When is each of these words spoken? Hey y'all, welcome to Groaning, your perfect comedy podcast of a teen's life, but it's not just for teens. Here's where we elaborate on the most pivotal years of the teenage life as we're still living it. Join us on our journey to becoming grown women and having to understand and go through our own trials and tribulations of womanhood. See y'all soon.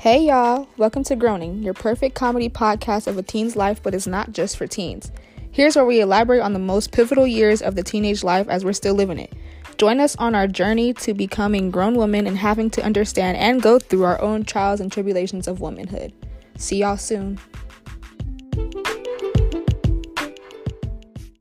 Hey 0.00 0.28
y'all, 0.28 0.66
welcome 0.78 1.04
to 1.04 1.14
Groaning, 1.14 1.62
your 1.62 1.74
perfect 1.74 2.14
comedy 2.14 2.48
podcast 2.48 3.06
of 3.06 3.18
a 3.18 3.22
teen's 3.22 3.54
life, 3.54 3.82
but 3.82 3.94
it's 3.94 4.06
not 4.06 4.32
just 4.32 4.56
for 4.56 4.66
teens. 4.66 5.12
Here's 5.52 5.76
where 5.76 5.84
we 5.84 6.00
elaborate 6.00 6.40
on 6.40 6.54
the 6.54 6.58
most 6.58 6.90
pivotal 6.90 7.26
years 7.26 7.60
of 7.60 7.74
the 7.74 7.82
teenage 7.82 8.24
life 8.24 8.48
as 8.48 8.64
we're 8.64 8.72
still 8.72 8.94
living 8.94 9.18
it. 9.18 9.30
Join 9.76 10.00
us 10.00 10.16
on 10.16 10.34
our 10.34 10.46
journey 10.46 10.94
to 10.94 11.12
becoming 11.12 11.70
grown 11.70 11.96
women 11.96 12.26
and 12.26 12.38
having 12.38 12.70
to 12.70 12.82
understand 12.82 13.36
and 13.36 13.60
go 13.60 13.78
through 13.78 14.04
our 14.04 14.18
own 14.22 14.42
trials 14.42 14.80
and 14.80 14.90
tribulations 14.90 15.46
of 15.46 15.60
womanhood. 15.60 16.14
See 16.56 16.78
y'all 16.78 16.96
soon. 16.96 17.38